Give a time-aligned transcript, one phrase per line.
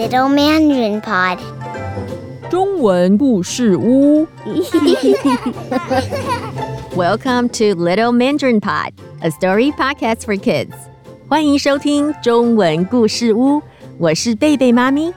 [0.00, 1.38] Little Mandarin Pod，
[2.48, 4.26] 中文故事屋。
[6.96, 10.72] Welcome to Little Mandarin Pod, a story podcast for kids.
[11.28, 13.60] 欢迎收听中文故事屋，
[13.98, 15.12] 我是贝贝妈咪。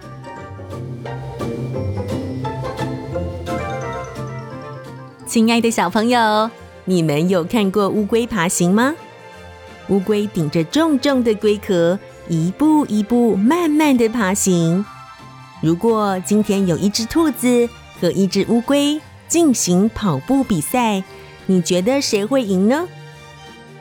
[5.26, 6.50] 亲爱的小朋友，
[6.84, 8.94] 你们有看过乌龟爬行吗？
[9.88, 11.98] 乌龟顶着重重的龟壳，
[12.29, 14.85] 一步一步慢慢的爬行。
[15.63, 17.69] 如果今天有一只兔子
[18.01, 21.03] 和一只乌龟进行跑步比赛，
[21.47, 22.87] 你觉得谁会赢呢？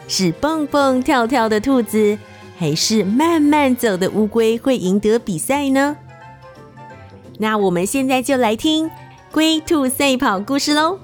[0.08, 2.18] 是蹦蹦跳跳的兔子，
[2.58, 5.96] 还是慢慢走的乌龟会赢得比赛呢？
[7.40, 8.90] 那我们现在就来听
[9.32, 11.00] 龟兔赛跑故事喽。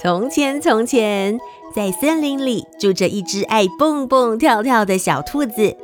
[0.00, 1.38] 从前，从前，
[1.74, 5.76] 在森林里住着一只爱蹦蹦跳跳的小兔子。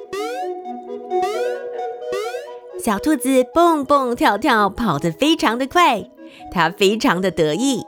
[2.82, 6.08] 小兔子蹦蹦跳跳，跑得非常的快，
[6.50, 7.84] 它非常的得意。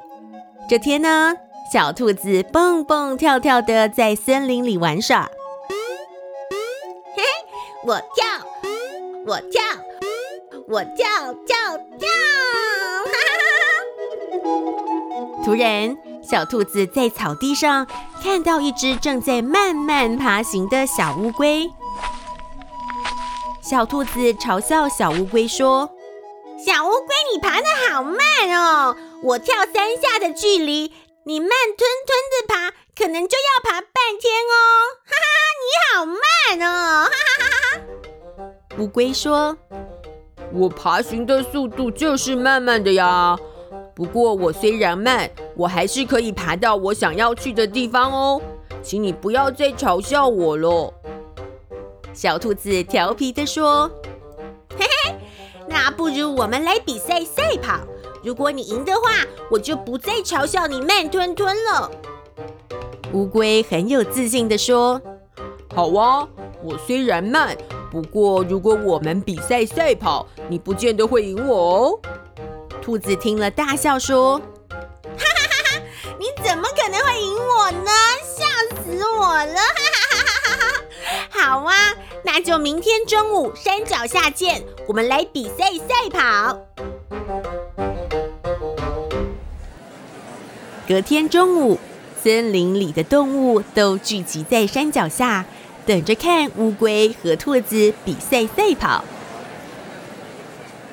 [0.69, 1.35] 这天呢，
[1.73, 5.31] 小兔子蹦蹦跳跳的在森林里玩耍。
[5.71, 7.23] 嘿嘿，
[7.87, 8.27] 我跳，
[9.27, 9.63] 我跳，
[10.69, 11.57] 我跳跳
[11.99, 12.07] 跳，
[13.07, 14.75] 哈哈哈哈！
[15.45, 15.97] 突然，
[16.31, 17.87] 小兔子在草地上
[18.23, 21.71] 看到一只正在慢慢爬行的小乌龟。
[23.63, 25.91] 小兔子嘲笑小乌龟说
[26.63, 28.19] ：“小乌龟，你爬得好慢
[28.55, 28.95] 哦！
[29.23, 30.93] 我跳三下的距离，
[31.25, 34.55] 你慢吞吞的爬，可能就要爬半天哦！
[35.07, 37.05] 哈哈，你好慢哦！
[37.05, 39.57] 哈哈哈哈！”乌龟说
[40.53, 43.39] ：“我爬行的速度就是慢慢的呀。”
[43.99, 48.41] 不过我虽然慢，我还是可以爬到我想要去的地方哦，
[48.81, 50.95] 请你不要再嘲笑我了。
[52.13, 53.91] 小兔子调皮地说
[54.79, 55.15] ：“嘿嘿，
[55.67, 57.81] 那不如我们来比赛赛跑，
[58.23, 61.91] 如果你赢的话，我就不再嘲笑你慢吞吞了。”
[63.13, 65.03] 乌龟很有自信地说
[65.75, 66.29] ：“好啊，
[66.63, 67.57] 我虽然慢，
[67.91, 72.01] 不过如果我们比赛赛跑，你不见得会赢我哦。”
[72.81, 74.39] 兔子听了，大笑说
[74.71, 74.79] ：“哈
[75.19, 75.83] 哈哈哈！
[76.19, 77.91] 你怎么可能会赢我呢？
[78.25, 78.45] 笑
[78.77, 79.55] 死我了！
[79.55, 80.67] 哈哈哈哈哈！
[81.31, 81.95] 好啊，
[82.25, 86.59] 那就明天中午山脚下见，我们来比赛赛跑。”
[90.89, 91.79] 隔天中午，
[92.23, 95.45] 森林里的动物都聚集在山脚下，
[95.85, 99.05] 等着看乌龟和兔子比赛赛跑。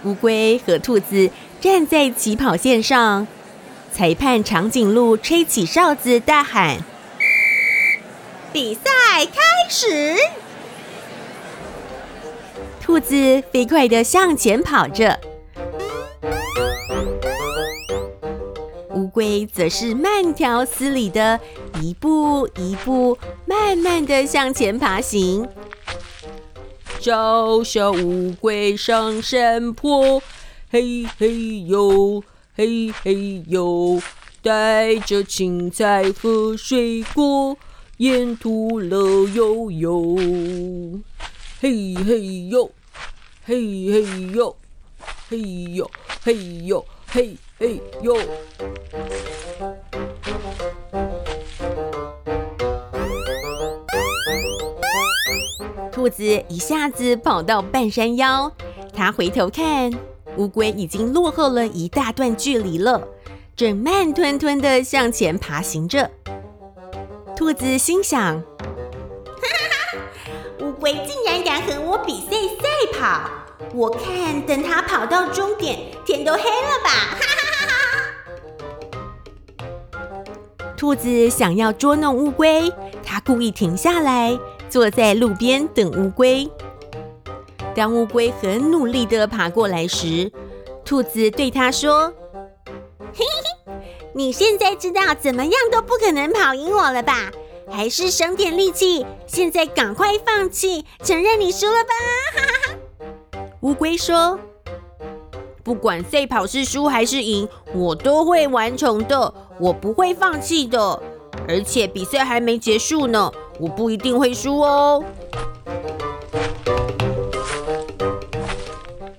[0.04, 1.32] 乌龟和兔子
[1.62, 3.28] 站在起跑线上，
[3.92, 6.78] 裁判长颈鹿吹起哨子，大喊
[8.54, 8.82] ：“比赛
[9.26, 10.16] 开始！”
[12.80, 15.20] 兔子飞快地向前跑着，
[18.92, 21.40] 乌龟则是慢条斯理的
[21.82, 25.48] 一步一步慢慢地向前爬行。
[27.00, 30.22] 小小乌龟上山坡，
[30.76, 32.22] 嘿嘿哟，
[32.54, 34.02] 嘿嘿哟，
[34.42, 37.58] 带着青菜和水果，
[37.96, 40.18] 沿途乐悠悠。
[41.62, 42.70] 嘿嘿哟，
[43.46, 43.56] 嘿
[43.90, 44.04] 嘿
[44.34, 44.54] 哟，
[45.30, 45.40] 嘿
[45.72, 45.90] 哟
[46.22, 46.36] 嘿
[46.66, 48.18] 哟嘿嘿哟。
[55.94, 58.52] 兔子一下子跑到半山腰，
[58.94, 59.90] 它回头看，
[60.38, 63.08] 乌龟已经落后了一大段距离了，
[63.56, 66.12] 正慢吞吞地向前爬行着。
[67.36, 68.42] 兔子心想
[69.26, 69.98] ：“哈哈哈，
[70.66, 72.68] 乌龟竟然敢和我比赛赛
[72.98, 73.30] 跑，
[73.74, 76.90] 我看等它跑到终点，天都黑了吧！”
[77.20, 77.68] 哈哈哈
[79.88, 79.96] 哈。
[80.78, 82.72] 兔子想要捉弄乌龟，
[83.04, 84.38] 它故意停下来。
[84.68, 86.50] 坐在路边等乌龟。
[87.76, 90.32] 当乌龟很努力地爬过来时，
[90.86, 92.14] 兔子对它说
[93.14, 93.26] ：“嘿
[93.66, 93.74] 嘿，
[94.14, 97.32] 你现在知道怎么样都不可能跑赢我了吧？
[97.70, 101.90] 还是省点力气，现在赶快放弃，承认你输了吧！”
[102.34, 103.46] 哈哈哈。
[103.62, 104.40] 乌龟说
[105.62, 111.02] ：“不管赛跑是输还是赢，我都会完成的，我不会放弃的。
[111.48, 113.30] 而且比赛还没结束呢，
[113.60, 115.04] 我不一定会输哦。”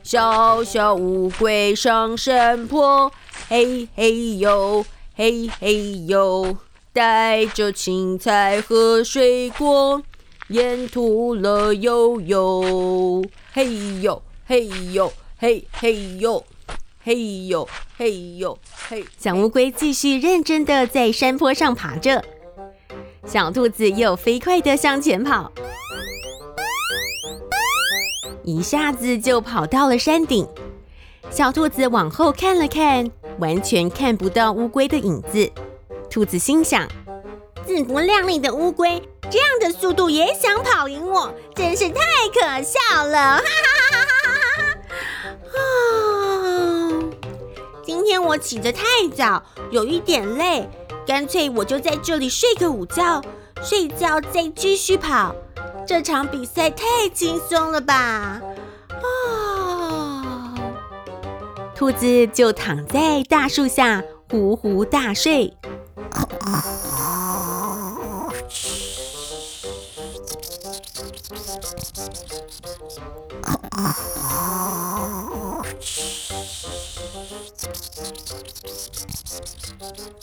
[0.06, 3.11] 小小乌龟上山坡，
[3.49, 4.87] 嘿嘿呦，
[5.17, 6.56] 嘿嘿呦，
[6.93, 10.00] 带着青菜和水果，
[10.47, 16.44] 沿途乐悠悠，嘿呦嘿呦，嘿嘿呦，
[17.03, 18.56] 嘿呦嘿呦
[18.88, 19.05] 嘿。
[19.19, 22.25] 小乌龟继续认真的在山坡上爬着，
[23.26, 25.50] 小兔子又飞快的向前跑。
[28.46, 30.46] 一下子就跑到了山顶，
[31.31, 33.10] 小兔子往后看了看，
[33.40, 35.50] 完全看不到乌龟的影子。
[36.08, 36.88] 兔子心想：
[37.66, 42.00] 自不量力的乌龟，这样的速度也想跑赢我，真是太
[42.32, 43.38] 可笑了！
[43.38, 44.62] 哈哈哈哈哈
[45.50, 45.58] 哈！
[45.58, 47.02] 啊，
[47.84, 50.70] 今天我起得太早，有一点累，
[51.04, 53.20] 干脆我就在这里睡个午觉，
[53.60, 55.34] 睡觉再继续跑。
[55.86, 56.84] 这场比赛太
[57.14, 58.40] 轻松了吧！
[58.90, 60.54] 啊、
[61.76, 65.56] 兔子就躺在大树下呼呼大睡。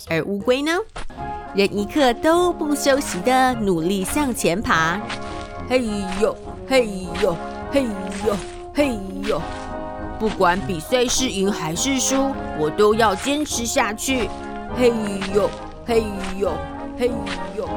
[0.10, 0.74] 而乌龟呢，
[1.56, 5.00] 连一刻都不休息的努力向前爬。
[5.74, 5.82] 嘿
[6.22, 6.38] 呦，
[6.70, 6.88] 嘿
[7.20, 7.36] 呦，
[7.72, 7.82] 嘿
[8.28, 8.36] 呦，
[8.76, 8.96] 嘿
[9.28, 9.42] 呦！
[10.20, 14.30] 不管比赛是赢还是输，我都要坚持下去。
[14.78, 14.94] 嘿
[15.34, 15.50] 呦，
[15.84, 16.04] 嘿
[16.38, 16.52] 呦，
[16.96, 17.10] 嘿
[17.58, 17.68] 呦！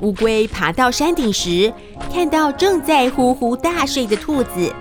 [0.00, 1.74] 乌龟爬到山顶时，
[2.14, 4.72] 看到正在呼呼大睡的兔子，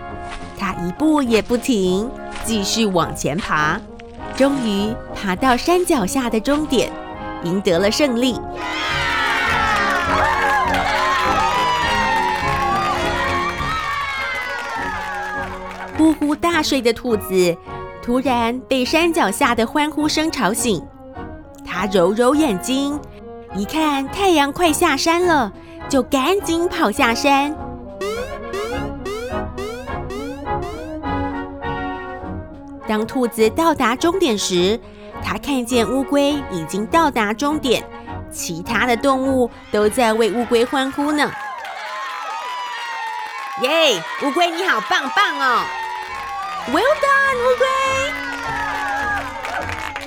[0.56, 2.08] 它一步也不停，
[2.46, 3.82] 继续往前爬，
[4.36, 6.92] 终于爬到山脚下的终点，
[7.44, 8.40] 赢得了胜利。
[16.04, 17.56] 呼呼大睡的兔子
[18.02, 20.86] 突然被山脚下的欢呼声吵醒，
[21.66, 23.00] 它揉揉眼睛，
[23.56, 25.50] 一看太阳快下山了，
[25.88, 27.56] 就赶紧跑下山。
[32.86, 34.78] 当兔子到达终点时，
[35.24, 37.82] 它看见乌龟已经到达终点，
[38.30, 41.32] 其他的动物都在为乌龟欢呼呢。
[43.62, 45.66] 耶，乌龟你好棒棒哦
[46.72, 47.66] ！Well done，乌龟。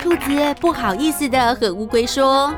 [0.01, 2.53] 兔子不好意思的和乌龟说：“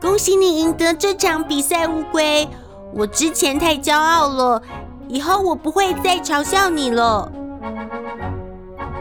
[0.00, 2.48] 恭喜你赢得这场比赛，乌龟。
[2.94, 4.62] 我之前太骄傲了，
[5.08, 7.30] 以后我不会再嘲笑你了。”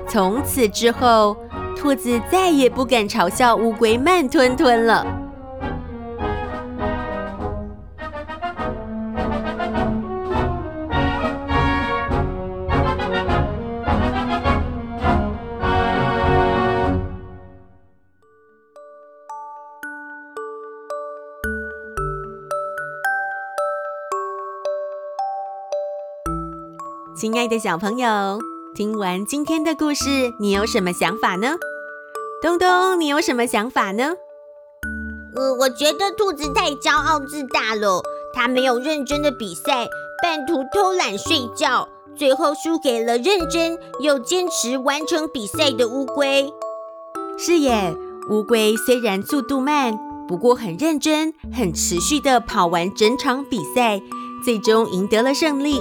[0.09, 1.37] 从此之后，
[1.77, 5.05] 兔子再也不敢嘲笑乌龟慢吞吞了。
[27.15, 28.41] 亲爱的小朋友，
[28.75, 31.55] 听完今天的故事，你有什么想法呢？
[32.41, 34.15] 东东，你有什么想法呢？
[35.33, 38.03] 呃，我觉得兔子太骄傲自大了，
[38.33, 39.87] 它没有认真的比赛，
[40.21, 46.51] 半途偷懒睡觉，最后输给了认真又坚持完成比赛的乌龟。
[47.37, 47.95] 是耶，
[48.29, 54.01] 乌龟虽然速度慢，不过很认真、很持续的跑完整场比赛，
[54.43, 55.79] 最终赢得了胜利。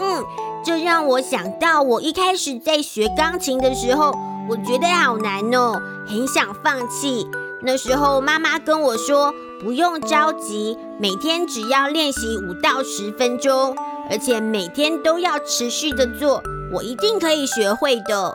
[0.00, 0.24] 嗯，
[0.64, 4.12] 这让我想到我一开始在学钢琴的时候，
[4.48, 7.28] 我觉得好难哦，很想放弃。
[7.62, 13.76] 那时候妈妈跟我说，不用着急，每天只要练习五到十分钟，
[14.10, 16.42] 而且每天都要持续的做，
[16.72, 18.28] 我一定可以学会的。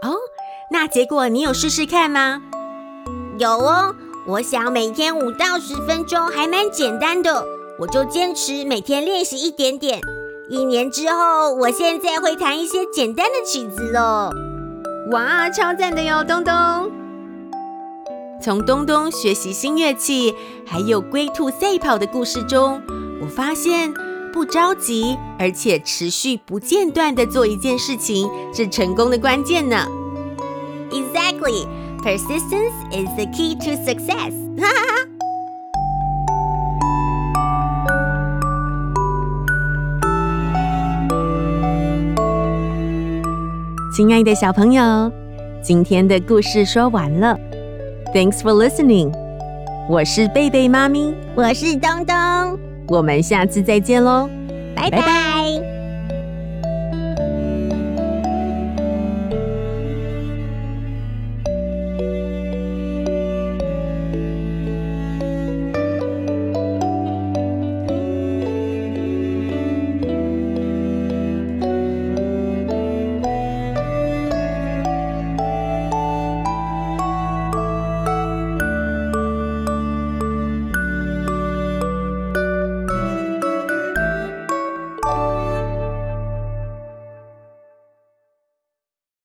[0.00, 0.16] 哦，
[0.70, 2.40] 那结果你有试试看吗？
[3.38, 3.94] 有哦，
[4.26, 7.44] 我想每天五到十分钟还蛮简单的，
[7.80, 10.00] 我就坚持每天练习一点点。
[10.48, 14.30] 一年之后，我现在会弹一些简单的曲子哦。
[15.10, 16.90] 哇，超赞的哟，东东！
[18.42, 20.34] 从东东学习新乐器，
[20.66, 22.82] 还有龟兔赛跑的故事中，
[23.22, 23.94] 我发现
[24.32, 29.86] 不着急，而且持续不间断的做一件事情，是成功的关键呢。
[30.90, 31.66] Exactly,
[32.02, 34.32] persistence is the key to success.
[43.94, 45.12] 亲爱的小朋友，
[45.62, 47.38] 今天的故事说完了。
[48.14, 49.12] Thanks for listening。
[49.86, 52.58] 我是贝贝妈咪，我是东东，
[52.88, 54.30] 我们下次再见喽，
[54.74, 55.31] 拜拜。